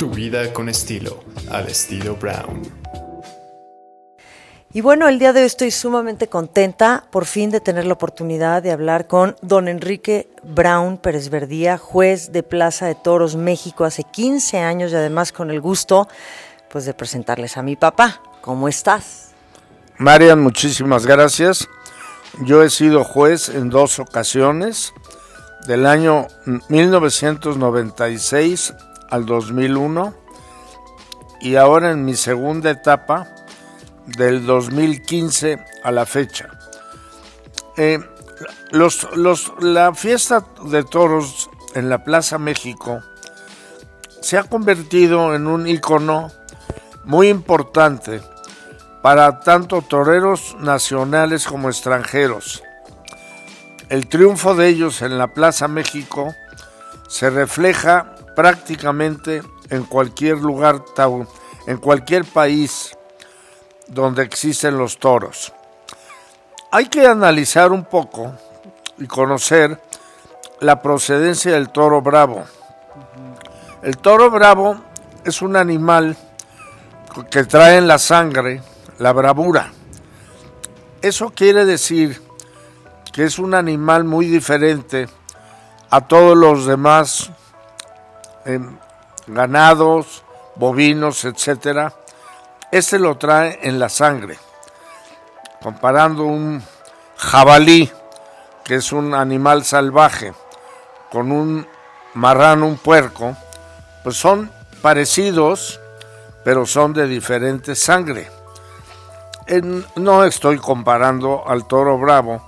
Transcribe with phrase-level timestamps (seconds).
[0.00, 2.62] Tu vida con estilo, al estilo Brown.
[4.72, 8.62] Y bueno, el día de hoy estoy sumamente contenta por fin de tener la oportunidad
[8.62, 14.04] de hablar con don Enrique Brown Pérez Verdía, juez de Plaza de Toros México hace
[14.04, 16.08] 15 años y además con el gusto
[16.70, 18.22] pues de presentarles a mi papá.
[18.40, 19.32] ¿Cómo estás?
[19.98, 21.68] Marian, muchísimas gracias.
[22.46, 24.94] Yo he sido juez en dos ocasiones,
[25.66, 26.26] del año
[26.70, 28.72] 1996
[29.10, 30.14] al 2001
[31.40, 33.28] y ahora en mi segunda etapa
[34.06, 36.50] del 2015 a la fecha.
[37.76, 37.98] Eh,
[38.72, 43.02] la fiesta de toros en la Plaza México
[44.20, 46.30] se ha convertido en un icono
[47.04, 48.20] muy importante
[49.02, 52.62] para tanto toreros nacionales como extranjeros.
[53.88, 56.34] El triunfo de ellos en la Plaza México
[57.08, 60.82] se refleja prácticamente en cualquier lugar,
[61.66, 62.96] en cualquier país
[63.88, 65.52] donde existen los toros.
[66.72, 68.32] Hay que analizar un poco
[68.98, 69.80] y conocer
[70.60, 72.44] la procedencia del toro bravo.
[73.82, 74.76] El toro bravo
[75.24, 76.16] es un animal
[77.30, 78.62] que trae en la sangre
[78.98, 79.72] la bravura.
[81.02, 82.20] Eso quiere decir
[83.12, 85.08] que es un animal muy diferente
[85.88, 87.30] a todos los demás
[89.26, 90.24] ganados,
[90.56, 91.92] bovinos, etcétera.
[92.70, 94.38] Este lo trae en la sangre.
[95.62, 96.62] Comparando un
[97.16, 97.90] jabalí,
[98.64, 100.32] que es un animal salvaje,
[101.10, 101.66] con un
[102.14, 103.36] marrano, un puerco,
[104.02, 105.80] pues son parecidos,
[106.44, 108.30] pero son de diferente sangre
[109.96, 112.42] no estoy comparando al toro bravo.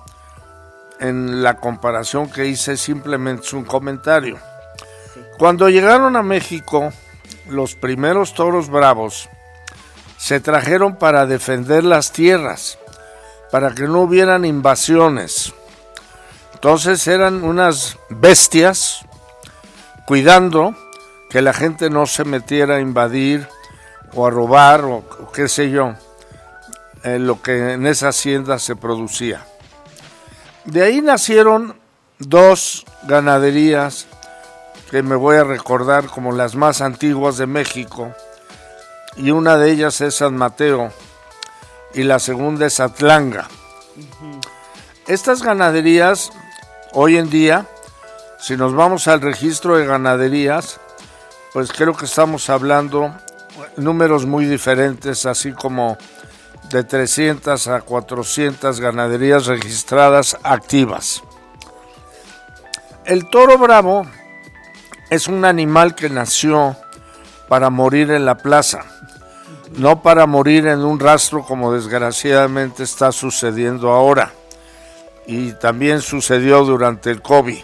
[1.00, 4.38] En la comparación que hice simplemente es un comentario.
[5.42, 6.92] Cuando llegaron a México,
[7.48, 9.28] los primeros toros bravos
[10.16, 12.78] se trajeron para defender las tierras,
[13.50, 15.52] para que no hubieran invasiones.
[16.54, 19.04] Entonces eran unas bestias
[20.06, 20.76] cuidando
[21.28, 23.48] que la gente no se metiera a invadir
[24.14, 25.02] o a robar o
[25.34, 25.94] qué sé yo
[27.02, 29.44] lo que en esa hacienda se producía.
[30.66, 31.74] De ahí nacieron
[32.20, 34.06] dos ganaderías
[34.92, 38.14] que me voy a recordar como las más antiguas de México,
[39.16, 40.92] y una de ellas es San Mateo
[41.94, 43.48] y la segunda es Atlanga.
[45.06, 46.30] Estas ganaderías,
[46.92, 47.66] hoy en día,
[48.38, 50.78] si nos vamos al registro de ganaderías,
[51.54, 53.14] pues creo que estamos hablando
[53.78, 55.96] números muy diferentes, así como
[56.68, 61.22] de 300 a 400 ganaderías registradas activas.
[63.06, 64.06] El toro bravo
[65.12, 66.74] es un animal que nació
[67.46, 68.86] para morir en la plaza,
[69.76, 74.32] no para morir en un rastro como desgraciadamente está sucediendo ahora
[75.26, 77.62] y también sucedió durante el COVID.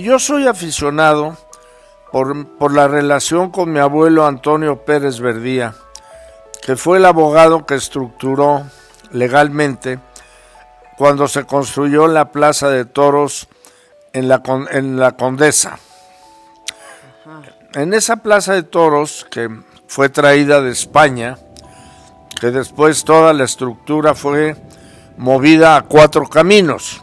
[0.00, 1.36] yo soy aficionado
[2.10, 5.74] por, por, la relación con mi abuelo Antonio Pérez Verdía,
[6.62, 8.62] que fue el abogado que estructuró
[9.10, 9.98] legalmente
[10.96, 13.46] cuando se construyó la Plaza de Toros
[14.12, 15.78] en la, en la Condesa.
[17.74, 19.48] En esa Plaza de Toros, que
[19.86, 21.38] fue traída de España,
[22.40, 24.56] que después toda la estructura fue
[25.16, 27.02] movida a cuatro caminos.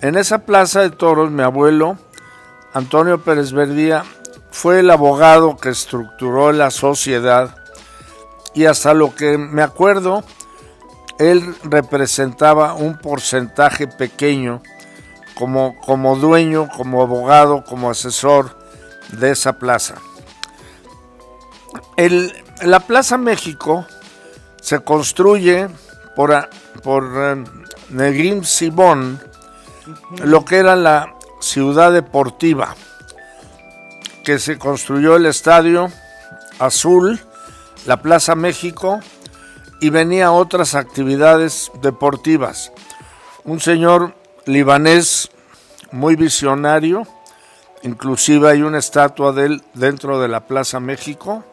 [0.00, 1.98] En esa Plaza de Toros, mi abuelo,
[2.72, 4.04] Antonio Pérez Verdía,
[4.50, 7.56] fue el abogado que estructuró la sociedad
[8.54, 10.24] y hasta lo que me acuerdo,
[11.18, 14.62] él representaba un porcentaje pequeño
[15.34, 18.56] como, como dueño, como abogado, como asesor
[19.12, 19.96] de esa plaza.
[21.96, 23.86] El, la Plaza México
[24.60, 25.68] se construye
[26.16, 26.48] por,
[26.82, 27.44] por eh,
[27.90, 29.20] Negrín Sibón,
[30.22, 32.74] lo que era la ciudad deportiva,
[34.24, 35.90] que se construyó el estadio
[36.58, 37.20] azul,
[37.86, 39.00] la Plaza México
[39.80, 42.72] y venía otras actividades deportivas.
[43.44, 44.14] Un señor
[44.46, 45.30] libanés
[45.92, 47.06] muy visionario,
[47.82, 51.44] inclusive hay una estatua de él dentro de la Plaza México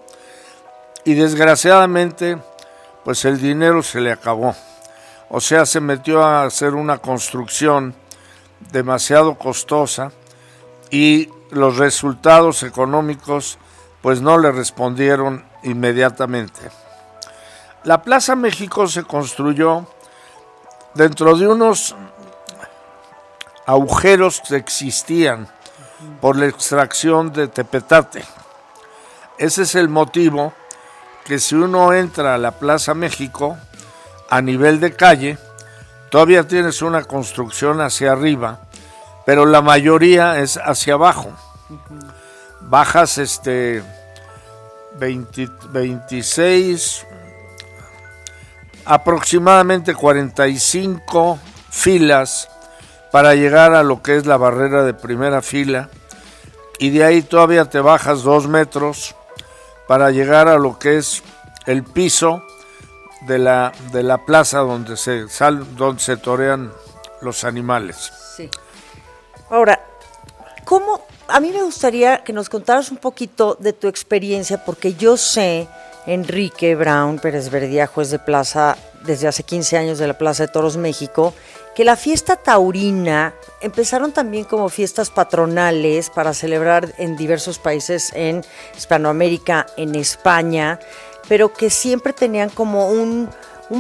[1.06, 2.38] y desgraciadamente
[3.04, 4.56] pues el dinero se le acabó.
[5.30, 7.96] O sea, se metió a hacer una construcción
[8.72, 10.12] demasiado costosa
[10.90, 13.58] y los resultados económicos
[14.02, 16.60] pues no le respondieron inmediatamente.
[17.84, 19.88] La Plaza México se construyó
[20.94, 21.96] dentro de unos
[23.72, 25.48] agujeros que existían
[26.20, 28.26] por la extracción de tepetate.
[29.38, 30.52] Ese es el motivo
[31.24, 33.58] que si uno entra a la Plaza México
[34.30, 35.38] a nivel de calle,
[36.10, 38.60] todavía tienes una construcción hacia arriba,
[39.26, 41.32] pero la mayoría es hacia abajo.
[42.60, 43.84] Bajas este
[44.98, 47.06] 26,
[48.84, 51.40] aproximadamente 45
[51.70, 52.51] filas
[53.12, 55.90] para llegar a lo que es la barrera de primera fila
[56.80, 59.16] y de ahí todavía te bajas dos metros
[59.88, 61.22] para llegar a lo que es
[61.66, 62.44] el piso
[63.28, 66.72] de la, de la plaza donde se, sal, donde se torean
[67.22, 68.12] los animales.
[68.36, 68.50] Sí.
[69.50, 69.80] Ahora,
[70.66, 71.06] ¿cómo?
[71.28, 75.68] A mí me gustaría que nos contaras un poquito de tu experiencia, porque yo sé,
[76.08, 80.52] Enrique Brown Pérez Verdía, juez de plaza desde hace 15 años de la Plaza de
[80.52, 81.34] Toros México,
[81.76, 88.44] que la fiesta taurina empezaron también como fiestas patronales para celebrar en diversos países en
[88.78, 90.80] Hispanoamérica, en España,
[91.30, 93.30] pero que siempre tenían como un,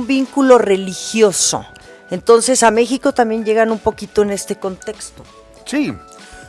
[0.08, 1.66] vínculo religioso.
[2.10, 5.24] Entonces a México también llegan un poquito en este contexto.
[5.66, 5.94] Sí,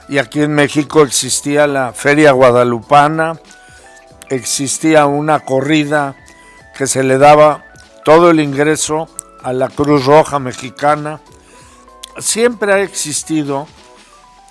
[0.09, 3.41] y aquí en México existía la Feria Guadalupana,
[4.29, 6.15] existía una corrida
[6.77, 7.65] que se le daba
[8.05, 9.09] todo el ingreso
[9.43, 11.21] a la Cruz Roja Mexicana.
[12.19, 13.67] Siempre ha existido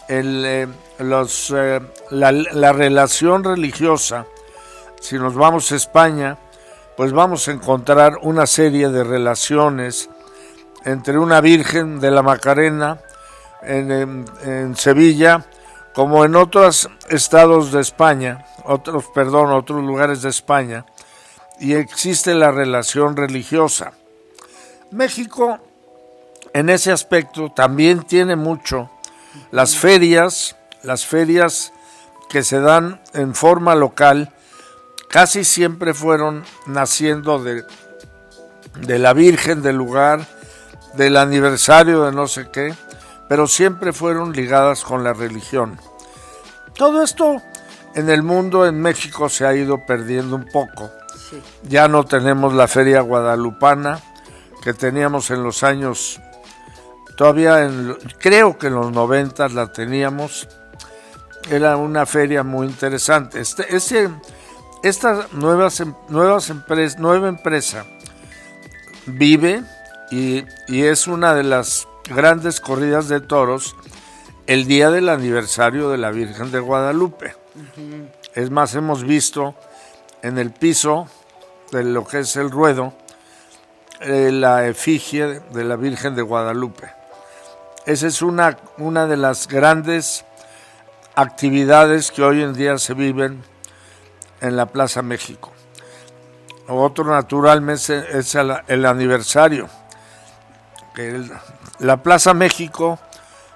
[0.07, 0.67] el, eh,
[0.99, 1.79] los, eh,
[2.09, 4.25] la, la relación religiosa.
[4.99, 6.37] Si nos vamos a España,
[6.97, 10.09] pues vamos a encontrar una serie de relaciones
[10.85, 12.99] entre una Virgen de la Macarena
[13.61, 15.45] en, en, en, Sevilla,
[15.93, 20.85] como en otros estados de España, otros, perdón, otros lugares de España,
[21.59, 23.93] y existe la relación religiosa.
[24.91, 25.59] México,
[26.53, 28.89] en ese aspecto, también tiene mucho
[29.51, 31.74] las ferias, las ferias
[32.30, 34.33] que se dan en forma local,
[35.09, 37.65] casi siempre fueron naciendo de,
[38.75, 40.27] de la Virgen del lugar,
[40.94, 42.74] del aniversario de no sé qué,
[43.27, 45.80] pero siempre fueron ligadas con la religión.
[46.75, 47.42] Todo esto
[47.95, 50.89] en el mundo, en México, se ha ido perdiendo un poco.
[51.30, 51.42] Sí.
[51.63, 54.01] Ya no tenemos la feria guadalupana
[54.63, 56.21] que teníamos en los años,
[57.15, 60.47] todavía en, creo que en los 90 la teníamos.
[61.49, 63.39] Era una feria muy interesante.
[63.39, 64.09] Este, ese,
[64.83, 67.85] esta nuevas, nuevas empresa, nueva empresa
[69.07, 69.63] vive
[70.11, 73.75] y, y es una de las grandes corridas de toros
[74.45, 77.35] el día del aniversario de la Virgen de Guadalupe.
[77.55, 78.11] Uh -huh.
[78.35, 79.55] Es más, hemos visto
[80.21, 81.07] en el piso
[81.71, 82.93] de lo que es el ruedo
[84.01, 87.00] eh, la efigie de la Virgen de Guadalupe.
[87.85, 90.23] Esa es una, una de las grandes
[91.15, 93.43] actividades que hoy en día se viven
[94.39, 95.51] en la Plaza México.
[96.67, 99.67] Otro naturalmente es el, el aniversario.
[100.95, 101.31] El,
[101.79, 102.99] la Plaza México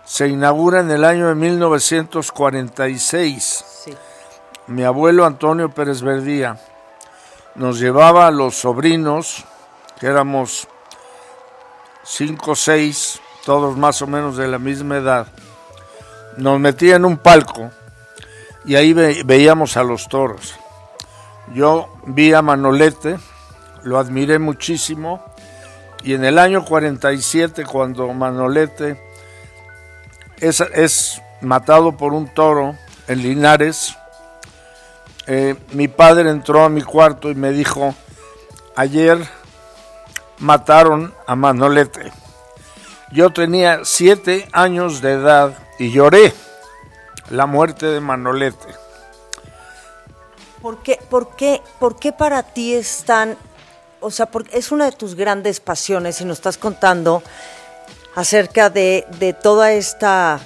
[0.06, 3.66] se inaugura en el año de 1946.
[3.84, 3.96] Sí.
[4.68, 6.58] Mi abuelo Antonio Pérez Verdía
[7.54, 9.46] nos llevaba a los sobrinos,
[10.00, 10.68] que éramos
[12.04, 15.28] cinco o seis, todos más o menos de la misma edad,
[16.38, 17.70] nos metía en un palco
[18.66, 20.56] y ahí ve veíamos a los toros.
[21.54, 23.18] Yo vi a Manolete,
[23.84, 25.24] lo admiré muchísimo,
[26.04, 29.00] y en el año 47, cuando Manolete
[30.38, 32.76] es, es matado por un toro
[33.08, 33.96] en Linares,
[35.28, 37.94] eh, mi padre entró a mi cuarto y me dijo,
[38.76, 39.20] ayer
[40.40, 42.12] mataron a Manolete.
[43.12, 46.34] Yo tenía siete años de edad y lloré
[47.30, 48.68] la muerte de Manolete.
[50.62, 53.38] ¿Por qué, por qué, por qué para ti es tan,
[54.00, 57.22] o sea, porque es una de tus grandes pasiones y nos estás contando
[58.16, 60.40] acerca de, de toda esta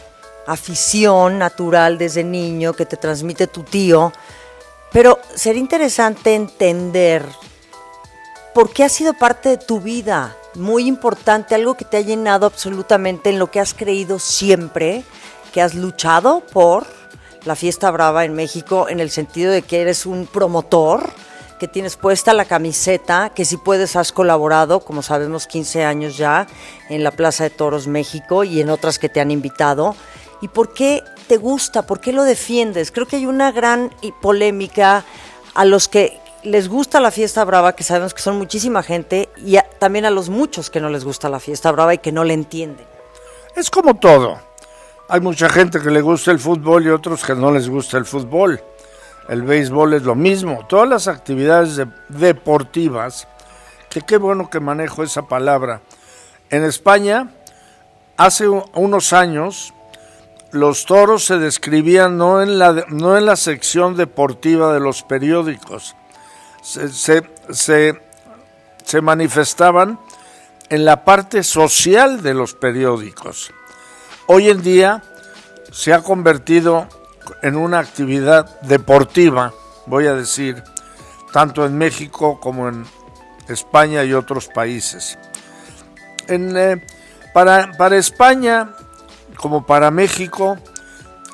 [0.46, 4.12] afición natural desde niño que te transmite tu tío?
[4.92, 7.26] Pero sería interesante entender
[8.54, 12.46] por qué ha sido parte de tu vida, muy importante, algo que te ha llenado
[12.46, 15.04] absolutamente en lo que has creído siempre,
[15.54, 16.86] que has luchado por
[17.46, 21.10] la fiesta brava en México, en el sentido de que eres un promotor,
[21.60, 26.48] que tienes puesta la camiseta, que si puedes has colaborado, como sabemos, 15 años ya
[26.90, 29.96] en la Plaza de Toros México y en otras que te han invitado.
[30.42, 31.86] ¿Y por qué te gusta?
[31.86, 32.92] ¿Por qué lo defiendes?
[32.92, 35.04] Creo que hay una gran polémica
[35.54, 39.58] a los que les gusta la fiesta brava, que sabemos que son muchísima gente, y
[39.80, 42.34] también a los muchos que no les gusta la fiesta brava y que no le
[42.34, 42.86] entienden.
[43.56, 44.40] Es como todo.
[45.08, 48.06] hay mucha gente que le gusta el fútbol y otros que no les gusta el
[48.06, 48.62] fútbol.
[49.28, 50.66] El béisbol es lo mismo.
[50.68, 53.28] Todas las actividades deportivas,
[53.90, 55.82] que qué bueno que manejo esa palabra.
[56.50, 57.32] En España,
[58.18, 59.74] hace unos años,
[60.52, 65.96] los toros se describían no en la, no en la sección deportiva de los periódicos,
[66.62, 68.00] se,
[68.84, 70.00] se manifestaban
[70.70, 73.52] en la parte social de los periódicos.
[74.28, 75.04] Hoy en día
[75.72, 76.88] se ha convertido
[77.42, 79.54] en una actividad deportiva,
[79.86, 80.64] voy a decir,
[81.32, 82.86] tanto en México como en
[83.48, 85.18] España y otros países.
[86.28, 86.86] Eh,
[87.34, 88.72] para, para España,
[89.36, 90.58] como para México,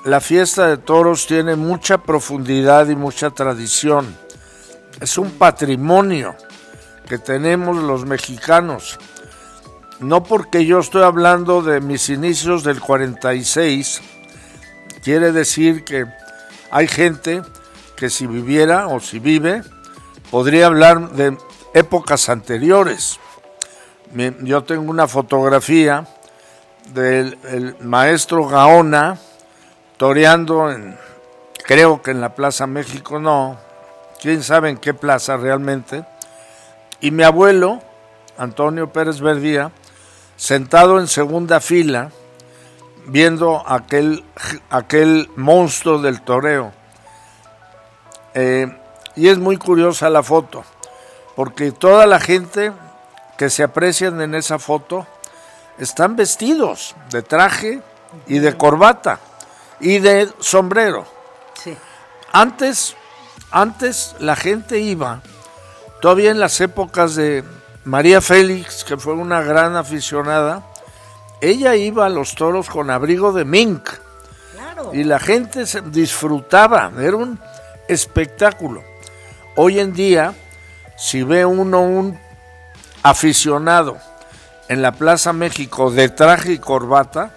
[0.06, 4.25] la fiesta de toros tiene mucha profundidad y mucha tradición.
[5.02, 6.36] Es un patrimonio
[7.08, 8.98] que tenemos los mexicanos.
[10.00, 14.02] No porque yo estoy hablando de mis inicios del 46,
[15.04, 16.06] quiere decir que
[16.72, 17.42] hay gente
[17.96, 19.64] que si viviera o si vive,
[20.32, 21.38] podría hablar de
[21.74, 23.20] épocas anteriores.
[24.42, 26.08] Yo tengo una fotografía
[26.94, 29.18] del maestro Gaona
[29.98, 30.98] toreando en,
[31.66, 33.58] creo que en la Plaza México, no,
[34.26, 36.04] quién sabe en qué plaza realmente,
[37.00, 37.84] y mi abuelo,
[38.40, 39.72] Antonio Pérez Verdía,
[40.36, 42.10] sentado en segunda fila,
[43.06, 44.26] viendo aquel,
[44.72, 46.74] aquel monstruo del toreo.
[48.34, 48.76] Eh,
[49.16, 50.64] y es muy curiosa la foto,
[51.36, 52.74] porque toda la gente
[53.38, 55.06] que se aprecian en esa foto
[55.78, 57.80] están vestidos de traje
[58.26, 59.20] y de corbata
[59.80, 61.06] y de sombrero.
[62.32, 62.96] Antes,
[63.52, 65.22] antes la gente iba,
[66.02, 67.44] todavía en las épocas de
[67.84, 70.64] María Félix, que fue una gran aficionada,
[71.42, 73.90] ella iba a los toros con abrigo de mink.
[74.94, 77.40] Y la gente se disfrutaba, era un
[77.88, 78.84] espectáculo.
[79.56, 80.34] Hoy en día,
[80.98, 82.20] si ve uno un
[83.04, 83.98] aficionado
[84.68, 87.34] en la Plaza México de traje y corbata,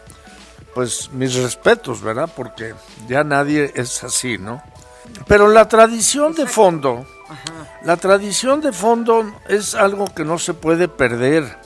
[0.75, 2.31] pues mis respetos, ¿verdad?
[2.35, 2.75] Porque
[3.07, 4.63] ya nadie es así, ¿no?
[5.27, 7.07] Pero la tradición de fondo,
[7.83, 11.59] la tradición de fondo es algo que no se puede perder.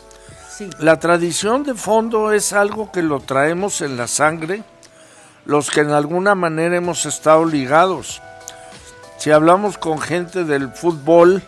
[0.79, 4.63] La tradición de fondo es algo que lo traemos en la sangre,
[5.45, 8.21] los que en alguna manera hemos estado ligados.
[9.19, 11.43] Si hablamos con gente del fútbol,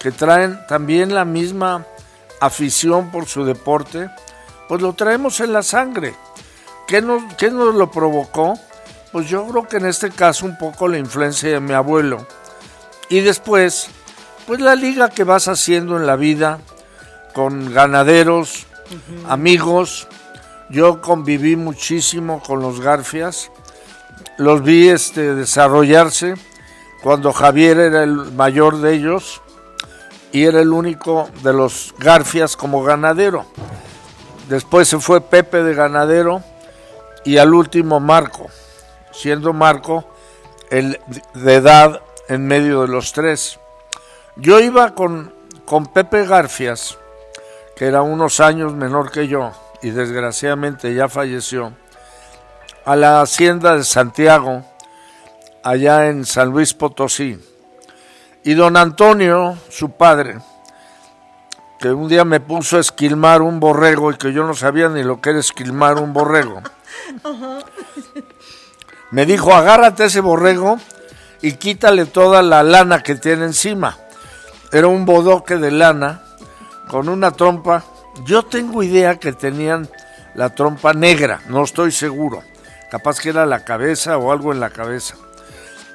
[0.00, 1.84] que traen también la misma
[2.40, 4.10] afición por su deporte,
[4.68, 6.14] pues lo traemos en la sangre.
[6.86, 8.54] ¿Qué nos, qué nos lo provocó?
[9.16, 12.26] Pues yo creo que en este caso un poco la influencia de mi abuelo.
[13.08, 13.88] Y después,
[14.46, 16.58] pues la liga que vas haciendo en la vida
[17.32, 18.66] con ganaderos,
[19.26, 20.06] amigos.
[20.68, 23.50] Yo conviví muchísimo con los Garfias.
[24.36, 26.34] Los vi este, desarrollarse
[27.02, 29.40] cuando Javier era el mayor de ellos
[30.30, 33.46] y era el único de los Garfias como ganadero.
[34.50, 36.42] Después se fue Pepe de ganadero
[37.24, 38.50] y al último Marco,
[39.16, 40.04] siendo Marco
[40.70, 41.00] el
[41.34, 43.58] de edad en medio de los tres.
[44.36, 45.32] Yo iba con,
[45.64, 46.98] con Pepe Garfias,
[47.76, 51.72] que era unos años menor que yo y desgraciadamente ya falleció,
[52.84, 54.64] a la hacienda de Santiago,
[55.62, 57.38] allá en San Luis Potosí.
[58.44, 60.38] Y don Antonio, su padre,
[61.80, 65.02] que un día me puso a esquilmar un borrego y que yo no sabía ni
[65.02, 66.62] lo que era esquilmar un borrego.
[69.10, 70.78] Me dijo, agárrate ese borrego
[71.42, 73.96] y quítale toda la lana que tiene encima.
[74.72, 76.22] Era un bodoque de lana
[76.88, 77.84] con una trompa.
[78.24, 79.88] Yo tengo idea que tenían
[80.34, 82.42] la trompa negra, no estoy seguro.
[82.90, 85.16] Capaz que era la cabeza o algo en la cabeza.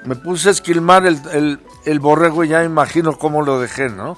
[0.04, 4.18] Me puse a esquilmar el, el borrego y ya imagino cómo lo dejé, ¿no?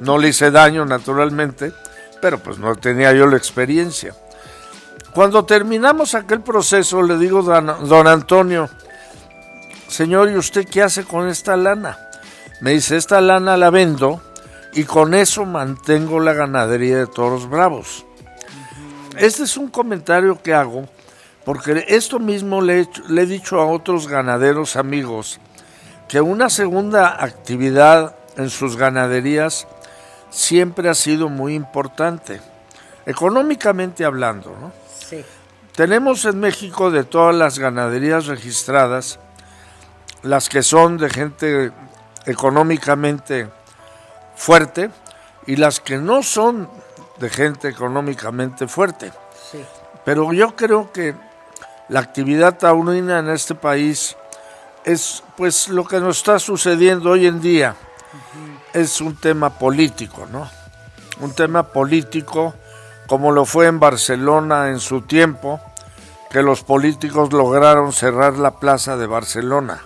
[0.00, 1.72] No le hice daño, naturalmente,
[2.20, 4.14] pero pues no tenía yo la experiencia.
[5.14, 8.70] Cuando terminamos aquel proceso, le digo a don Antonio,
[9.86, 11.98] señor, ¿y usted qué hace con esta lana?
[12.62, 14.22] Me dice, esta lana la vendo
[14.72, 18.06] y con eso mantengo la ganadería de toros bravos.
[19.18, 20.88] Este es un comentario que hago
[21.44, 25.40] porque esto mismo le he dicho a otros ganaderos amigos
[26.08, 29.66] que una segunda actividad en sus ganaderías
[30.30, 32.40] siempre ha sido muy importante,
[33.04, 34.56] económicamente hablando.
[34.58, 34.81] ¿no?
[35.12, 35.22] Sí.
[35.76, 39.18] Tenemos en México de todas las ganaderías registradas,
[40.22, 41.70] las que son de gente
[42.24, 43.50] económicamente
[44.34, 44.90] fuerte
[45.46, 46.70] y las que no son
[47.18, 49.12] de gente económicamente fuerte.
[49.50, 49.62] Sí.
[50.02, 51.14] Pero yo creo que
[51.90, 54.16] la actividad taurina en este país
[54.82, 57.76] es pues lo que nos está sucediendo hoy en día.
[58.72, 60.48] Es un tema político, ¿no?
[61.20, 62.54] Un tema político
[63.12, 65.60] como lo fue en Barcelona en su tiempo,
[66.30, 69.82] que los políticos lograron cerrar la plaza de Barcelona,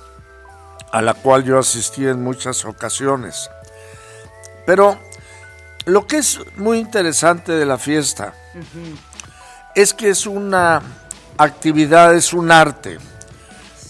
[0.93, 3.51] a la cual yo asistí en muchas ocasiones.
[4.65, 4.97] Pero
[5.87, 8.33] lo que es muy interesante de la fiesta
[9.75, 10.81] es que es una
[11.37, 12.99] actividad, es un arte.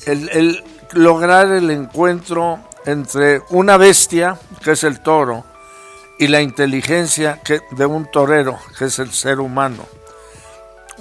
[0.07, 5.45] El, lograr el encuentro entre una bestia, que es el toro,
[6.19, 9.85] y la inteligencia que, de un torero, que es el ser humano,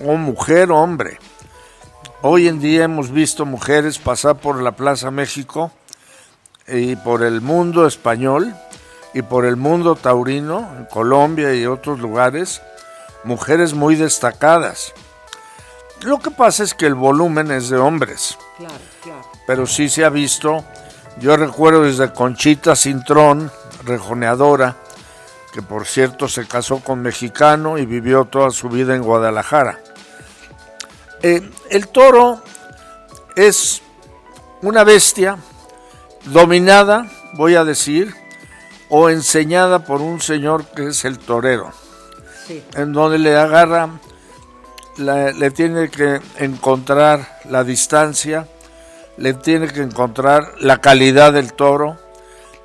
[0.04, 1.20] o mujer o hombre.
[2.22, 5.72] Hoy en día hemos visto mujeres pasar por la Plaza México
[6.68, 8.56] y por el mundo español
[9.14, 12.62] y por el mundo taurino, en Colombia y otros lugares,
[13.24, 14.94] mujeres muy destacadas.
[16.02, 18.38] Lo que pasa es que el volumen es de hombres.
[18.58, 19.22] Claro, claro.
[19.48, 20.66] Pero sí se ha visto,
[21.20, 23.52] yo recuerdo desde Conchita Cintrón,
[23.86, 24.76] rejoneadora,
[25.56, 29.80] que por cierto se casó con mexicano y vivió toda su vida en Guadalajara.
[31.24, 32.42] Eh, el toro
[33.38, 33.82] es
[34.62, 35.38] una bestia
[36.26, 38.14] dominada, voy a decir,
[38.90, 41.72] o enseñada por un señor que es el torero,
[42.74, 43.92] en donde le agarra,
[44.98, 48.46] le tiene que encontrar la distancia,
[49.16, 51.98] le tiene que encontrar la calidad del toro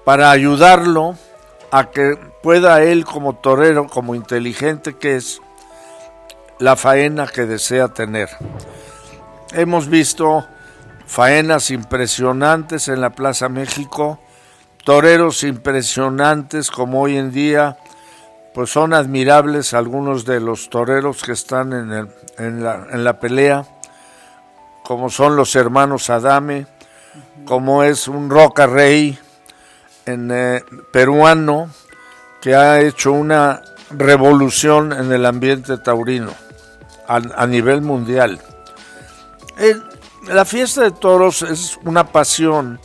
[0.04, 1.16] para ayudarlo
[1.70, 5.40] a que pueda él como torero, como inteligente que es,
[6.58, 8.28] la faena que desea tener.
[9.52, 10.46] Hemos visto
[11.06, 14.20] faenas impresionantes en la Plaza México,
[14.84, 17.78] toreros impresionantes como hoy en día,
[18.54, 22.08] pues son admirables algunos de los toreros que están en,
[22.38, 23.64] en, la, en la pelea,
[24.84, 26.66] como son los hermanos Adame,
[27.44, 29.18] como es un Roca Rey,
[30.12, 31.70] en, eh, peruano
[32.40, 36.32] que ha hecho una revolución en el ambiente taurino
[37.08, 38.40] a, nivel mundial.
[40.28, 42.78] la fiesta de toros es una pasión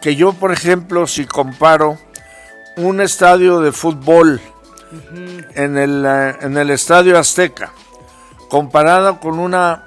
[0.00, 1.98] que yo, por ejemplo, si comparo
[2.76, 4.40] un estadio de fútbol
[5.54, 7.72] en, el, eh, en el Estadio Azteca,
[8.48, 9.84] comparada con una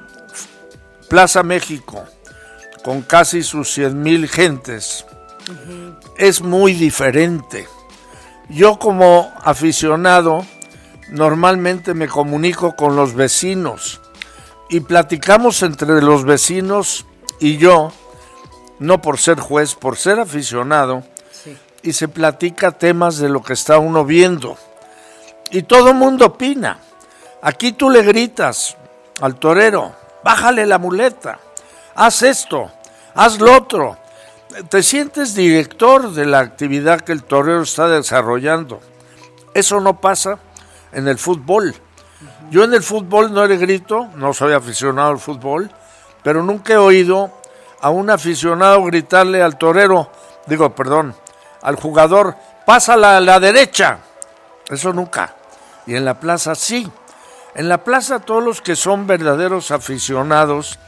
[1.10, 2.04] Plaza México,
[2.84, 5.06] con casi sus 100 mil gentes,
[6.17, 7.67] es muy diferente.
[8.49, 10.45] Yo como aficionado
[11.10, 14.01] normalmente me comunico con los vecinos
[14.69, 17.06] y platicamos entre los vecinos
[17.39, 17.91] y yo,
[18.79, 21.03] no por ser juez, por ser aficionado,
[21.82, 24.58] y se platica temas de lo que está uno viendo.
[25.51, 26.79] Y todo el mundo opina.
[27.41, 28.77] Aquí tú le gritas
[29.19, 31.39] al torero, bájale la muleta,
[31.93, 32.71] haz esto,
[33.13, 33.97] haz lo otro
[34.70, 38.80] te sientes director de la actividad que el torero está desarrollando.
[39.54, 40.39] Eso no pasa
[40.92, 41.76] en el fútbol.
[42.52, 45.72] Yo en el fútbol no le grito, no soy aficionado al fútbol,
[46.22, 47.32] pero nunca he oído
[47.82, 50.12] a un aficionado gritarle al torero,
[50.46, 51.16] digo, perdón,
[51.62, 52.36] al jugador,
[52.66, 54.00] pásala a la derecha.
[54.70, 55.36] Eso nunca.
[55.86, 56.89] Y en la plaza sí.
[57.56, 60.80] En la plaza todos los que son verdaderos aficionados,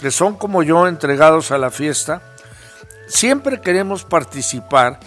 [0.00, 2.20] que son como yo entregados a la fiesta,
[3.10, 5.00] siempre queremos participar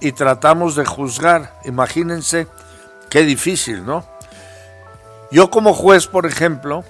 [0.00, 1.54] y tratamos de juzgar.
[1.64, 2.46] Imagínense
[3.08, 4.04] qué difícil, ¿no?
[5.30, 6.84] Yo como juez, por ejemplo,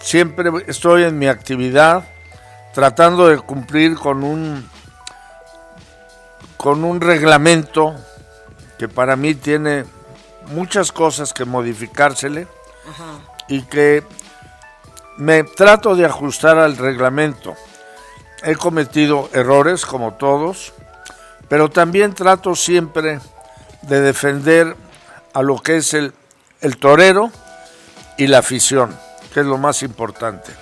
[0.00, 2.04] siempre estoy en mi actividad
[2.74, 4.68] tratando de cumplir con un
[6.56, 7.94] con un reglamento
[8.78, 9.86] que para mí tiene
[10.48, 12.46] muchas cosas que modificársele
[13.48, 14.04] y que
[15.16, 17.54] me trato de ajustar al reglamento.
[18.42, 20.72] He cometido errores como todos,
[21.48, 23.20] pero también trato siempre
[23.82, 24.76] de defender
[25.32, 26.12] a lo que es el,
[26.60, 27.30] el torero
[28.16, 28.96] y la afición,
[29.32, 30.52] que es lo más importante.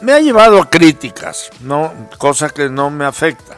[0.00, 3.56] Me ha llevado a críticas, no, cosa que no me afecta,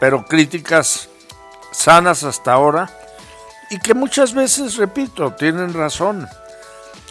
[0.00, 1.08] pero críticas
[1.72, 2.90] sanas hasta ahora
[3.70, 6.28] y que muchas veces, repito, tienen razón.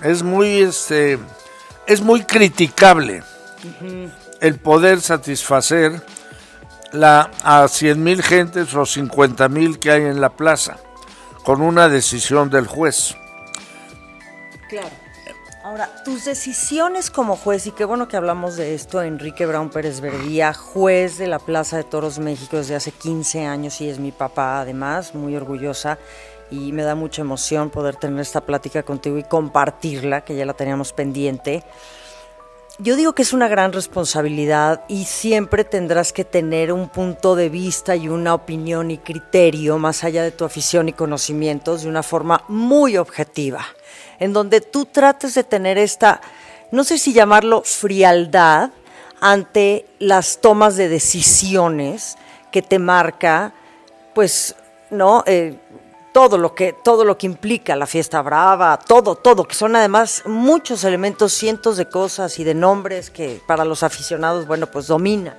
[0.03, 1.19] Es muy, este,
[1.87, 3.23] es muy criticable
[4.39, 6.01] el poder satisfacer
[6.91, 10.77] la, a 100 mil gentes o 50 mil que hay en la plaza
[11.43, 13.15] con una decisión del juez.
[14.69, 14.89] Claro.
[15.63, 20.01] Ahora, tus decisiones como juez, y qué bueno que hablamos de esto, Enrique Brown Pérez
[20.01, 24.11] Verdía, juez de la Plaza de Toros México desde hace 15 años y es mi
[24.11, 25.99] papá además, muy orgullosa.
[26.49, 30.53] y me da mucha emoción poder tener esta plática contigo y compartirla, que ya la
[30.53, 31.63] teníamos pendiente.
[32.79, 37.49] Yo digo que es una gran responsabilidad y siempre tendrás que tener un punto de
[37.49, 42.01] vista y una opinión y criterio más allá de tu afición y conocimientos de una
[42.01, 43.65] forma muy objetiva,
[44.19, 46.21] en donde tú trates de tener esta,
[46.71, 48.71] no sé si llamarlo frialdad,
[49.19, 52.17] ante las tomas de decisiones
[52.51, 53.53] que te marca,
[54.15, 54.55] pues,
[54.89, 55.23] ¿no?
[55.27, 55.57] Eh,
[56.13, 60.23] todo lo que todo lo que implica la fiesta brava, todo, todo, que son además
[60.25, 65.37] muchos elementos, cientos de cosas y de nombres que para los aficionados, bueno, pues dominan.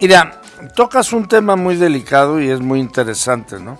[0.00, 0.40] Mira,
[0.74, 3.78] tocas un tema muy delicado y es muy interesante, ¿no?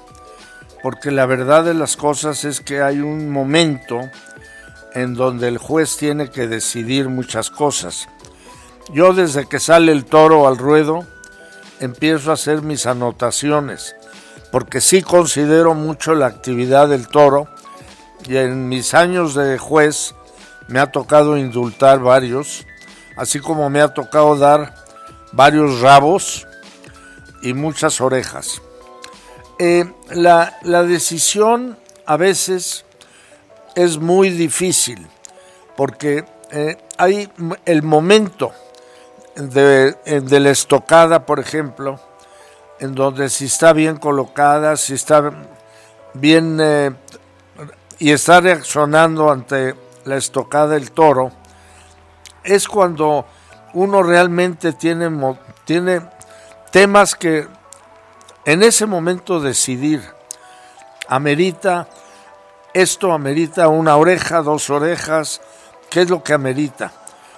[0.82, 4.00] Porque la verdad de las cosas es que hay un momento
[4.94, 8.08] en donde el juez tiene que decidir muchas cosas.
[8.92, 11.06] Yo desde que sale el toro al ruedo,
[11.80, 13.96] empiezo a hacer mis anotaciones
[14.52, 17.48] porque sí considero mucho la actividad del toro
[18.28, 20.14] y en mis años de juez
[20.68, 22.66] me ha tocado indultar varios,
[23.16, 24.74] así como me ha tocado dar
[25.32, 26.46] varios rabos
[27.40, 28.60] y muchas orejas.
[29.58, 32.84] Eh, la, decisión a veces
[33.74, 35.06] es muy difícil
[35.76, 37.30] porque eh, hay
[37.64, 38.52] el momento
[39.34, 41.98] de, de la estocada, por ejemplo,
[42.82, 45.30] en donde si está bien colocada, si está
[46.14, 46.90] bien eh,
[48.00, 51.30] y está reaccionando ante la estocada del toro,
[52.42, 53.24] es cuando
[53.74, 55.08] uno realmente tiene,
[55.64, 56.00] tiene
[56.72, 57.46] temas que
[58.44, 60.02] en ese momento decidir
[61.06, 61.86] amerita
[62.74, 65.40] esto amerita una oreja, dos orejas,
[65.88, 66.90] ¿qué es lo que amerita?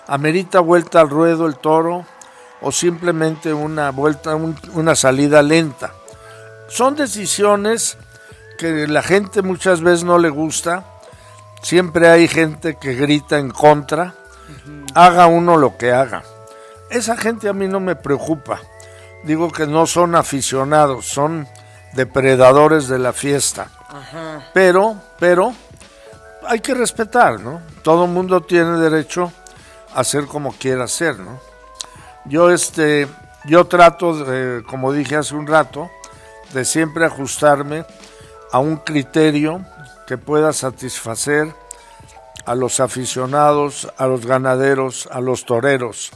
[0.06, 2.06] Amerita vuelta al ruedo el toro,
[2.64, 5.92] o simplemente una vuelta, una salida lenta.
[6.66, 7.98] Son decisiones
[8.58, 10.82] que la gente muchas veces no le gusta.
[11.60, 14.14] Siempre hay gente que grita en contra.
[14.94, 16.22] Haga uno lo que haga.
[16.88, 18.60] Esa gente a mí no me preocupa.
[19.24, 21.46] Digo que no son aficionados, son
[21.92, 23.68] depredadores de la fiesta.
[24.54, 25.52] Pero, pero,
[26.46, 27.60] hay que respetar, ¿no?
[27.82, 29.30] Todo mundo tiene derecho
[29.94, 31.53] a hacer como quiera hacer, ¿no?
[32.26, 33.06] Yo, este,
[33.44, 34.26] yo trato,
[34.66, 35.90] como dije hace un rato,
[36.54, 37.84] de siempre ajustarme
[38.52, 39.64] a un criterio
[40.06, 41.52] que pueda satisfacer
[42.46, 46.10] a los aficionados, a los ganaderos, a los toreros.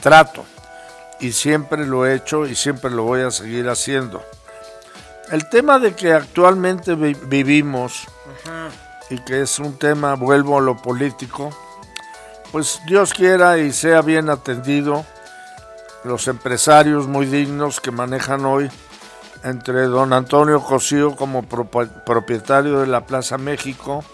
[0.00, 0.44] Trato.
[1.20, 4.22] Y siempre lo he hecho y siempre lo voy a seguir haciendo.
[5.30, 8.04] El tema de que actualmente vivimos
[9.10, 11.50] y que es un tema, vuelvo a lo político,
[12.52, 15.04] pues Dios quiera y sea bien atendido
[16.04, 18.70] los empresarios muy dignos que manejan hoy
[19.42, 24.04] entre don Antonio Cosío como propietario de la Plaza México,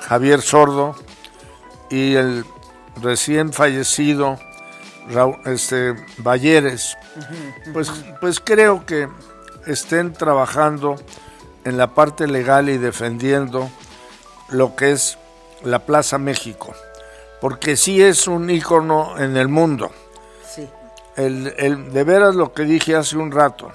[0.00, 0.94] Javier Sordo
[1.90, 2.44] y el
[3.02, 4.38] recién fallecido
[5.46, 6.96] este, Balleres,
[7.72, 9.08] pues, pues creo que
[9.66, 10.96] estén trabajando
[11.64, 13.70] en la parte legal y defendiendo
[14.48, 15.18] lo que es
[15.62, 16.74] la Plaza México,
[17.40, 19.90] porque sí es un ícono en el mundo
[21.16, 23.70] el, de veras lo que dije hace un rato.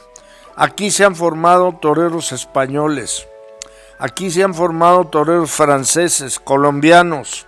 [0.56, 3.28] Aquí se han formado toreros españoles,
[4.00, 7.46] aquí se han formado toreros franceses, colombianos,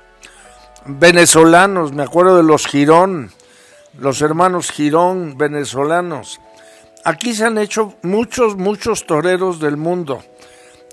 [0.86, 3.32] venezolanos, me acuerdo de los Girón,
[3.98, 6.40] los hermanos Girón venezolanos.
[7.04, 10.22] Aquí se han hecho muchos, muchos toreros del mundo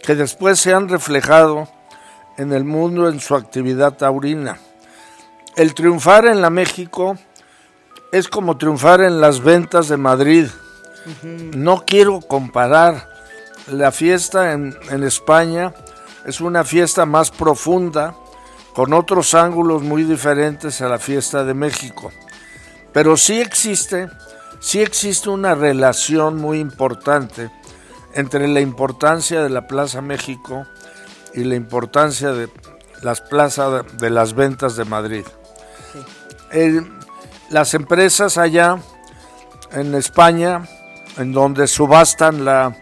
[0.03, 1.69] que después se han reflejado
[2.37, 4.59] en el mundo en su actividad taurina.
[5.57, 7.19] El triunfar en la México
[8.13, 10.47] es como triunfar en las ventas de Madrid.
[11.23, 13.15] No quiero comparar.
[13.69, 15.75] La fiesta en, en, España
[16.25, 18.15] es una fiesta más profunda,
[18.75, 22.13] con otros ángulos muy diferentes a la fiesta de México.
[22.93, 24.09] Pero sí existe,
[24.61, 27.51] sí existe una relación muy importante
[28.15, 30.67] entre la importancia de la Plaza México
[31.35, 32.49] y la importancia de
[33.03, 35.25] las plazas de las ventas de Madrid.
[36.51, 36.81] Sí
[37.51, 38.79] las empresas allá
[39.73, 40.69] en España,
[41.17, 42.75] en donde subastan la,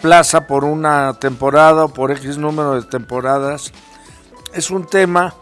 [0.00, 3.72] plaza por una temporada o por X número de temporadas,
[4.52, 5.34] es un tema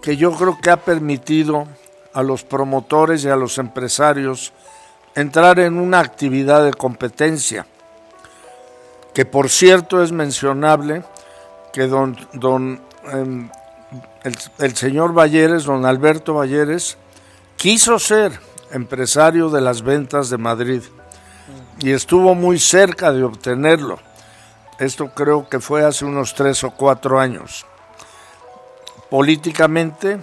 [0.00, 1.66] que yo creo que ha permitido
[2.12, 4.52] a los promotores y a los empresarios
[5.14, 7.66] entrar en una actividad de competencia,
[9.12, 11.02] que por cierto es mencionable
[11.72, 12.80] que don, don
[13.12, 13.50] em,
[14.22, 16.96] el, el, señor Valleres, don Alberto Valleres,
[17.60, 20.82] quiso ser empresario de las ventas de Madrid
[21.80, 23.98] y estuvo muy cerca de obtenerlo.
[24.78, 27.66] Esto creo que fue hace unos tres o cuatro años.
[29.10, 30.20] Políticamente,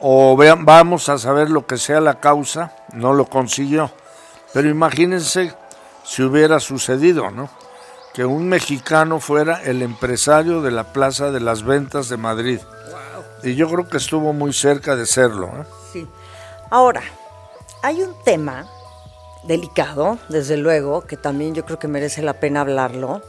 [0.00, 3.90] o vean, vamos a saber lo que sea la causa, no lo consiguió.
[4.54, 5.54] Pero imagínense
[6.04, 7.50] si hubiera sucedido, ¿no?
[8.14, 12.60] Que un mexicano fuera el empresario de la Plaza de las Ventas de Madrid.
[13.42, 15.48] Y yo creo que estuvo muy cerca de serlo.
[15.48, 15.66] ¿eh?
[15.92, 16.08] Sí.
[16.72, 17.02] Ahora,
[17.82, 18.66] hay un tema
[19.44, 23.20] delicado, desde luego, que también yo creo que merece la pena hablarlo,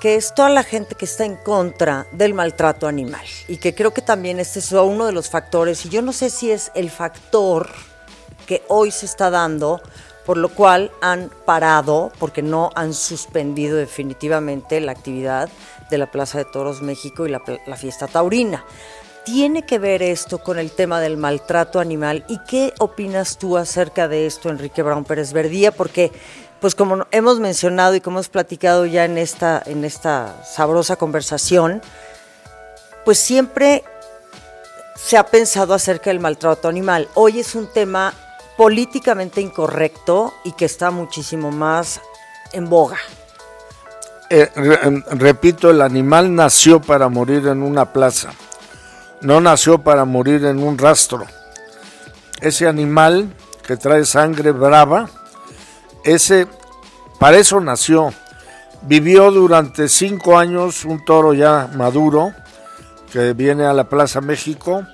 [0.00, 3.24] que es toda la gente que está en contra del maltrato animal.
[3.46, 6.28] Y que creo que también este es uno de los factores, y yo no sé
[6.28, 7.68] si es el factor
[8.48, 9.80] que hoy se está dando,
[10.26, 15.48] por lo cual han parado, porque no han suspendido definitivamente la actividad
[15.88, 18.64] de la Plaza de Toros México y la, la fiesta taurina.
[19.24, 22.24] ¿Tiene que ver esto con el tema del maltrato animal?
[22.28, 25.70] ¿Y qué opinas tú acerca de esto, Enrique Brown Pérez Verdía?
[25.70, 26.10] Porque,
[26.60, 31.82] pues como hemos mencionado y como hemos platicado ya en esta, en esta sabrosa conversación,
[33.04, 33.84] pues siempre
[34.96, 37.08] se ha pensado acerca del maltrato animal.
[37.14, 38.12] Hoy es un tema
[38.56, 42.00] políticamente incorrecto y que está muchísimo más
[42.52, 42.98] en boga.
[44.30, 48.32] Eh, re- repito, el animal nació para morir en una plaza,
[49.22, 51.26] no nació para morir en un rastro.
[52.40, 53.32] Ese animal
[53.66, 55.08] que trae sangre brava,
[56.04, 56.48] ese,
[57.18, 58.12] para eso nació.
[58.82, 62.32] Vivió durante cinco años un toro ya maduro
[63.12, 64.84] que viene a la Plaza México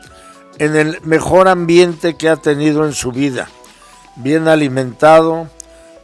[0.58, 3.48] en el mejor ambiente que ha tenido en su vida.
[4.16, 5.48] Bien alimentado,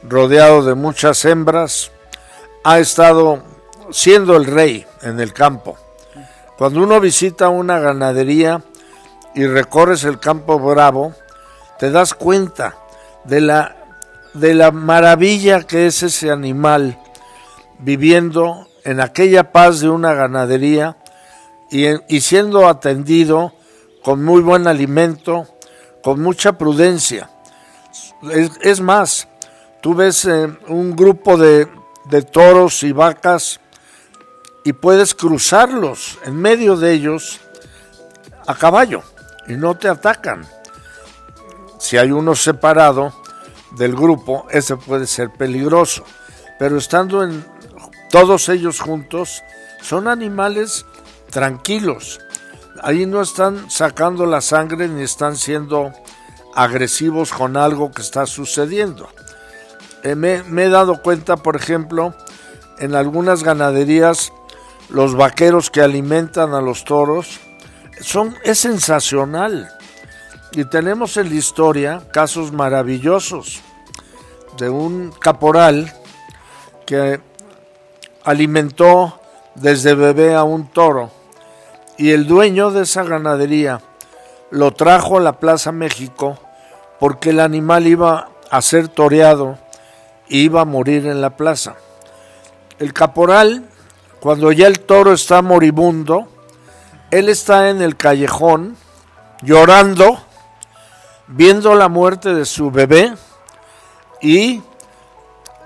[0.02, 1.90] rodeado de muchas hembras,
[2.62, 3.42] ha estado
[3.90, 5.76] siendo el rey en el campo.
[6.56, 8.62] Cuando uno visita una ganadería
[9.34, 11.14] y recorres el campo bravo,
[11.78, 12.76] te das cuenta
[13.24, 13.76] de la,
[14.34, 16.98] de la maravilla que es ese animal
[17.80, 20.96] viviendo en aquella paz de una ganadería
[21.70, 23.52] y, y siendo atendido
[24.04, 25.48] con muy buen alimento,
[26.02, 27.30] con mucha prudencia.
[28.30, 29.26] Es, es más,
[29.80, 31.66] tú ves eh, un grupo de,
[32.04, 33.60] de toros y vacas
[34.64, 37.40] y puedes cruzarlos en medio de ellos
[38.46, 39.02] a caballo
[39.46, 40.46] y no te atacan.
[41.78, 43.12] Si hay uno separado
[43.72, 46.04] del grupo, ese puede ser peligroso.
[46.58, 47.44] Pero estando en
[48.10, 49.42] todos ellos juntos,
[49.82, 50.86] son animales
[51.30, 52.20] tranquilos.
[52.82, 55.92] Ahí no están sacando la sangre ni están siendo
[56.54, 59.08] agresivos con algo que está sucediendo.
[60.02, 62.14] Eh, me, me he dado cuenta, por ejemplo,
[62.78, 64.32] en algunas ganaderías,
[64.88, 67.40] los vaqueros que alimentan a los toros,
[68.00, 69.70] son, es sensacional.
[70.52, 73.60] Y tenemos en la historia casos maravillosos
[74.56, 75.92] de un caporal
[76.86, 77.20] que
[78.24, 79.20] alimentó
[79.54, 81.10] desde bebé a un toro
[81.96, 83.80] y el dueño de esa ganadería
[84.50, 86.38] lo trajo a la Plaza México
[86.98, 89.58] porque el animal iba a ser toreado
[90.28, 91.76] y iba a morir en la plaza.
[92.78, 93.68] El caporal,
[94.24, 96.26] cuando ya el toro está moribundo,
[97.10, 98.74] él está en el callejón
[99.42, 100.18] llorando,
[101.26, 103.12] viendo la muerte de su bebé
[104.22, 104.62] y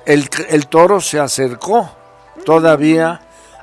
[0.06, 0.28] el,
[0.68, 1.88] toro se acercó
[2.44, 3.20] todavía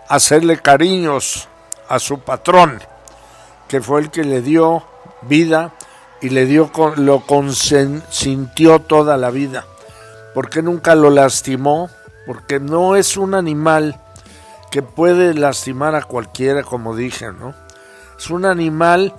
[0.08, 1.49] a hacerle cariños
[1.89, 2.81] a su patrón,
[3.67, 4.86] que fue el que le dio
[5.23, 5.73] vida
[6.21, 9.65] y le dio lo consintió toda la vida,
[10.34, 11.89] porque nunca lo lastimó,
[12.25, 13.99] porque no es un animal
[14.71, 17.54] que puede lastimar a cualquiera, como dije, ¿no?
[18.17, 19.13] Es un animal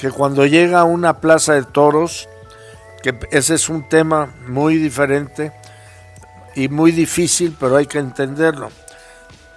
[0.00, 2.28] que cuando llega a una plaza de toros,
[3.02, 5.52] que ese es un tema muy diferente
[6.54, 8.70] y muy difícil, pero hay que entenderlo.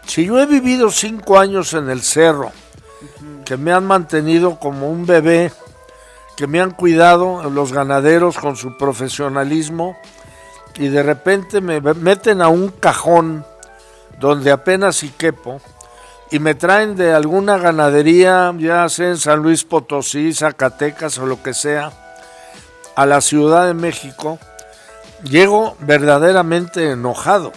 [0.06, 2.52] Si yo he vivido cinco años en el cerro,
[3.46, 5.52] que me han mantenido como un bebé,
[6.36, 9.98] que me han cuidado los ganaderos con su profesionalismo,
[10.76, 13.46] y de repente me meten a un cajón
[14.24, 15.60] donde apenas si quepo,
[16.32, 21.44] y me traen de alguna ganadería, ya sea en San Luis Potosí, Zacatecas o lo
[21.44, 21.92] que sea,
[22.96, 24.40] a la Ciudad de México,
[25.26, 27.52] llego verdaderamente enojado.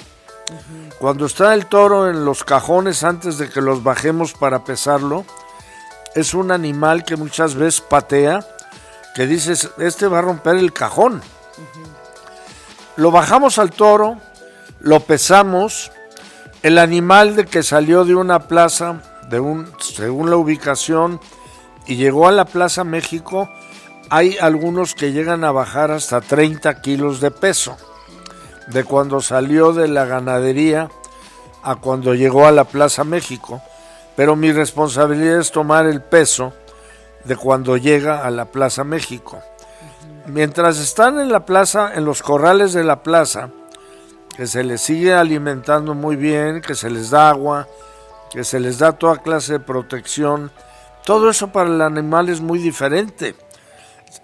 [0.99, 5.25] Cuando está el toro en los cajones antes de que los bajemos para pesarlo,
[6.17, 8.45] es un animal que muchas veces patea,
[9.15, 11.23] que dices, este va a romper el cajón.
[12.97, 14.19] Lo bajamos al toro,
[14.81, 15.93] lo pesamos,
[16.67, 19.01] el animal de que salió de una plaza,
[19.79, 21.21] según la ubicación,
[21.87, 23.49] y llegó a la Plaza México,
[24.11, 27.77] hay algunos que llegan a bajar hasta 30 kilos de peso.
[28.67, 30.91] De cuando salió de la ganadería
[31.63, 33.63] a cuando llegó a la Plaza México,
[34.17, 36.53] pero mi responsabilidad es tomar el peso
[37.23, 39.41] de cuando llega a la Plaza México.
[40.27, 43.51] Mientras están en la plaza, en los corrales de la plaza,
[44.37, 47.67] que se les sigue alimentando muy bien, que se les da agua,
[48.31, 50.51] que se les da toda clase de protección,
[51.05, 53.35] todo eso para el animal es muy diferente.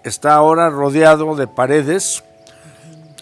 [0.03, 2.23] Está ahora rodeado de paredes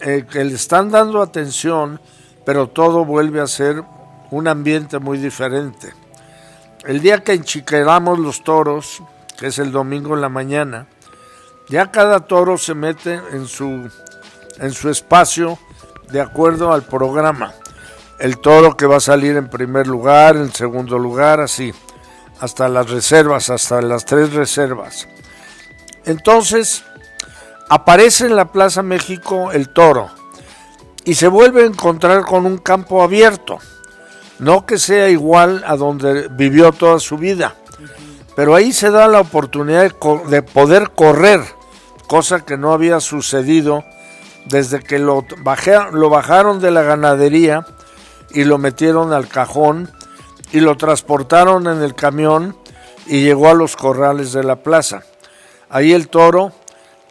[0.00, 2.00] eh, que le están dando atención,
[2.44, 3.82] pero todo vuelve a ser
[4.30, 5.94] un ambiente muy diferente.
[6.84, 9.02] El día que enchiqueramos los toros,
[9.38, 10.88] que es el domingo en la mañana,
[11.68, 13.88] ya cada toro se mete en su,
[14.58, 15.58] en su espacio
[16.12, 17.54] de acuerdo al programa.
[18.18, 21.72] El toro que va a salir en primer lugar, en segundo lugar, así,
[22.38, 25.08] hasta las reservas, hasta las tres reservas.
[26.04, 26.84] Entonces,
[27.68, 30.10] aparece en la Plaza México el toro
[31.04, 33.58] y se vuelve a encontrar con un campo abierto.
[34.38, 37.54] No que sea igual a donde vivió toda su vida,
[38.36, 39.90] pero ahí se da la oportunidad
[40.28, 41.40] de, poder correr,
[42.08, 43.84] cosa que no había sucedido
[44.46, 45.24] desde que lo,
[45.92, 47.66] lo bajaron de la ganadería
[48.30, 49.90] y lo metieron al cajón
[50.52, 52.56] y lo transportaron en el camión
[53.06, 55.02] y llegó a los corrales de la plaza.
[55.70, 56.52] Ahí el toro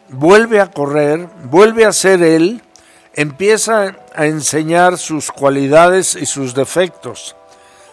[0.10, 2.62] vuelve a correr, vuelve a ser él,
[3.14, 7.36] empieza a enseñar sus cualidades y sus defectos.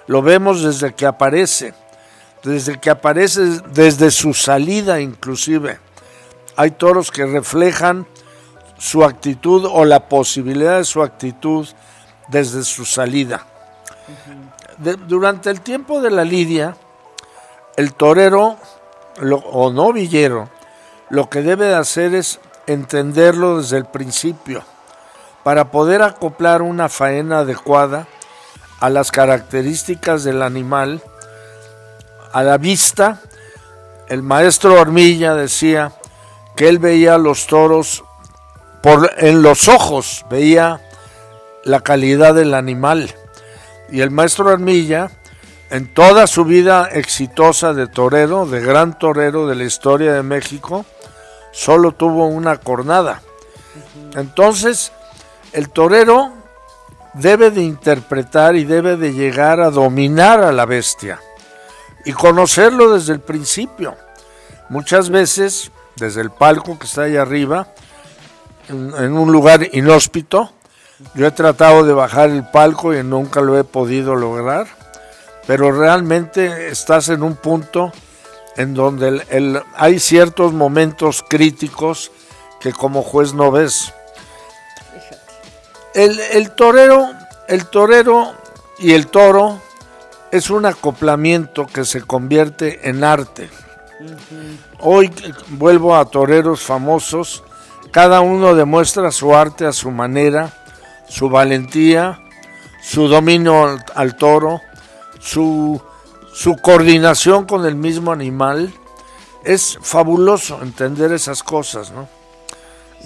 [0.06, 1.74] Lo vemos desde que aparece,
[2.42, 5.78] desde que aparece, desde su salida inclusive.
[6.56, 8.06] Hay toros que reflejan
[8.78, 11.68] su actitud o la posibilidad de su actitud
[12.28, 13.44] desde su salida.
[15.06, 16.76] durante el tiempo de la lidia,
[17.76, 18.56] el torero
[19.52, 20.48] o novillero
[21.10, 24.62] lo que debe de hacer es entenderlo desde el principio
[25.42, 28.06] para poder acoplar una faena adecuada
[28.80, 31.02] a las características del animal,
[32.32, 33.20] a la vista.
[34.08, 35.92] El maestro Hormilla decía
[36.54, 38.04] que él veía los toros
[38.82, 40.80] por, en los ojos, veía
[41.64, 43.14] la calidad del animal.
[43.90, 45.10] Y el maestro Hormilla,
[45.70, 50.84] en toda su vida exitosa de torero, de gran torero de la historia de México,
[51.52, 53.22] solo tuvo una cornada.
[54.14, 54.92] Entonces,
[55.52, 56.32] el torero
[57.14, 61.20] debe de interpretar y debe de llegar a dominar a la bestia
[62.04, 63.96] y conocerlo desde el principio.
[64.68, 67.68] Muchas veces, desde el palco que está ahí arriba,
[68.68, 70.52] en, un lugar inhóspito,
[71.14, 74.66] yo he tratado de bajar el palco y nunca lo he podido lograr,
[75.46, 77.92] pero realmente estás en un punto
[78.56, 79.22] en donde
[79.76, 82.10] hay ciertos momentos críticos
[82.60, 83.92] que como juez no ves.
[85.94, 87.10] El, torero,
[87.48, 88.32] el torero
[88.78, 89.60] y el toro
[90.30, 93.48] es un acoplamiento que se convierte en arte.
[94.80, 95.10] Hoy
[95.48, 97.42] vuelvo a toreros famosos,
[97.90, 100.52] cada uno demuestra su arte a su manera,
[101.08, 102.20] su valentía,
[102.82, 104.60] su dominio al, toro,
[105.18, 105.80] su,
[106.32, 108.72] su coordinación con el mismo animal.
[109.44, 112.08] Es fabuloso entender esas cosas, ¿no?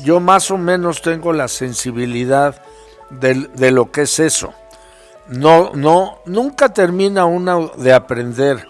[0.02, 2.62] Yo más o menos tengo la sensibilidad
[3.10, 4.54] de, lo que es eso.
[5.28, 8.66] No, no, nunca termina uno de aprender.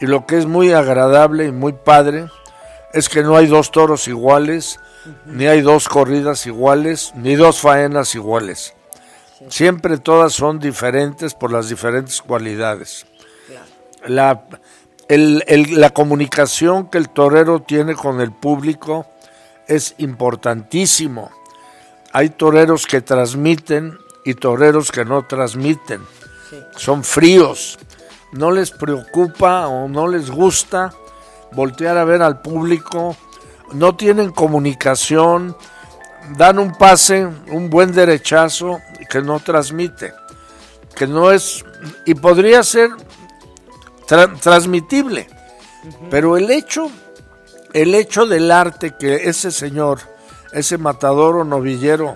[0.00, 2.26] Y lo que es muy agradable y muy padre
[2.92, 4.80] es que no hay dos toros iguales,
[5.26, 8.74] ni hay dos corridas iguales, ni dos faenas iguales.
[9.48, 13.06] Siempre todas son diferentes por las diferentes cualidades.
[14.06, 14.44] La,
[15.08, 19.06] la comunicación que el torero tiene con el público
[19.66, 21.30] es importantísimo
[22.12, 26.02] hay toreros que transmiten y toreros que no transmiten.
[26.76, 27.78] Son fríos.
[28.32, 30.92] No les preocupa o no les gusta
[31.52, 33.16] voltear a ver al público.
[33.72, 35.56] No tienen comunicación.
[36.36, 40.12] Dan un pase, un buen derechazo que no transmite.
[40.94, 41.64] Que no es.
[42.06, 42.90] Y podría ser
[44.40, 45.28] transmitible.
[46.10, 46.90] Pero el hecho,
[47.72, 50.00] el hecho del arte que ese señor
[50.52, 52.14] ese matador o novillero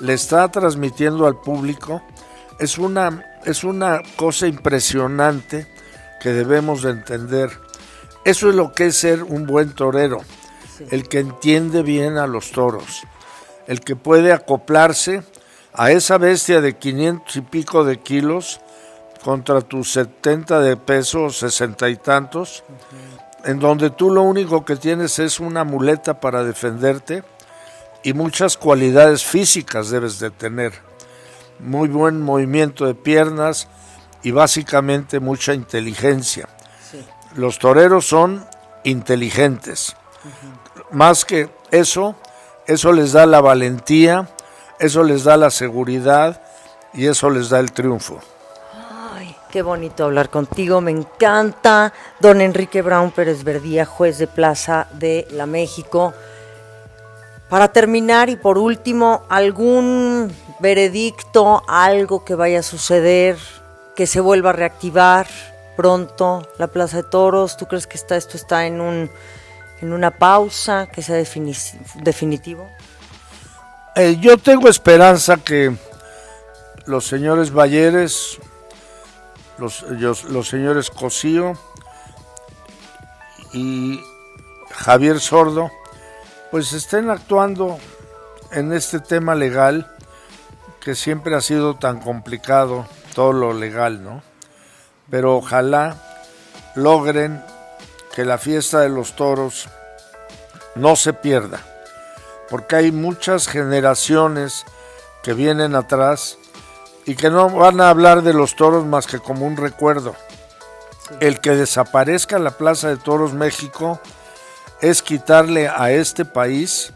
[0.00, 2.02] le está transmitiendo al público,
[2.58, 5.66] es una, es una cosa impresionante
[6.20, 7.50] que debemos de entender.
[8.24, 10.20] Eso es lo que es ser un buen torero,
[10.90, 13.02] el que entiende bien a los toros,
[13.66, 15.22] el que puede acoplarse
[15.72, 18.60] a esa bestia de 500 y pico de kilos
[19.24, 22.64] contra tus 70 de peso, 60 y tantos,
[23.44, 27.22] en donde tú lo único que tienes es una muleta para defenderte
[28.02, 30.72] y muchas cualidades físicas debes de tener.
[31.58, 33.68] Muy buen movimiento de piernas,
[34.22, 36.48] y básicamente mucha inteligencia.
[37.34, 38.44] Los toreros son
[38.84, 39.96] inteligentes.
[40.92, 42.16] Más que eso,
[42.66, 44.28] eso les da la valentía,
[44.78, 46.42] eso les da la seguridad
[46.92, 48.18] y eso les da el triunfo.
[49.14, 51.92] Ay, qué bonito hablar contigo, me encanta.
[52.18, 56.12] Don Enrique Brown Pérez Verdía, juez de plaza de la México.
[57.48, 63.36] Para terminar y por último, algún veredicto, algo que vaya a suceder,
[63.96, 65.26] que se vuelva a reactivar
[65.76, 67.56] pronto la Plaza de Toros.
[67.56, 69.10] ¿Tú crees que está, esto está en, un,
[69.80, 72.68] en una pausa, que sea definitivo?
[73.96, 75.74] Eh, yo tengo esperanza que
[76.86, 78.38] los señores Balleres,
[79.58, 81.54] los, los señores Cosío
[83.52, 84.00] y
[84.70, 85.70] Javier Sordo,
[86.50, 87.78] pues estén actuando
[88.52, 89.90] en este tema legal
[90.80, 94.22] que siempre ha sido tan complicado, todo lo legal, ¿no?
[95.10, 95.96] Pero ojalá
[96.74, 97.42] logren
[98.14, 99.68] que la fiesta de los toros
[100.74, 101.60] no se pierda,
[102.48, 104.64] porque hay muchas generaciones
[105.22, 106.38] que vienen atrás
[107.06, 110.14] y que no van a hablar de los toros más que como un recuerdo.
[111.18, 114.00] El que desaparezca la Plaza de Toros México
[114.80, 116.92] es quitarle a este país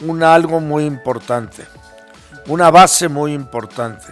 [0.00, 1.66] un algo muy importante,
[2.46, 4.06] una base muy importante.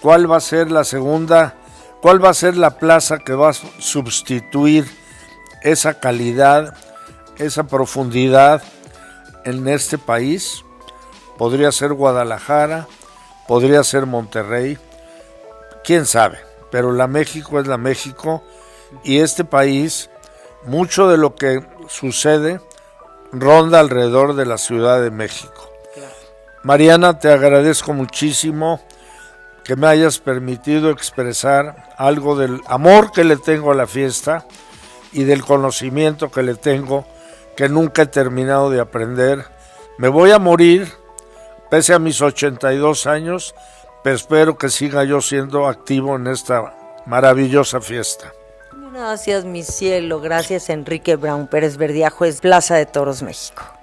[0.00, 1.54] ¿Cuál va a ser la segunda?
[2.02, 4.88] ¿Cuál va a ser la plaza que va a sustituir
[5.62, 6.74] esa calidad,
[7.36, 8.62] esa profundidad
[9.44, 10.64] en este país?
[11.36, 12.86] Podría ser Guadalajara,
[13.46, 14.78] podría ser Monterrey,
[15.84, 16.38] quién sabe,
[16.70, 18.42] pero la México es la México
[19.04, 20.10] y este país,
[20.64, 22.60] mucho de lo que sucede
[23.32, 25.70] ronda alrededor de la Ciudad de México.
[26.62, 28.80] Mariana, te agradezco muchísimo
[29.64, 34.46] que me hayas permitido expresar algo del amor que le tengo a la fiesta
[35.12, 37.06] y del conocimiento que le tengo
[37.56, 39.44] que nunca he terminado de aprender.
[39.98, 40.92] Me voy a morir,
[41.70, 43.54] pese a mis 82 años,
[44.04, 46.74] pero espero que siga yo siendo activo en esta
[47.06, 48.32] maravillosa fiesta.
[48.92, 50.20] Gracias, mi cielo.
[50.20, 53.77] Gracias, Enrique Brown Pérez Verdiajo, es Plaza de Toros, México.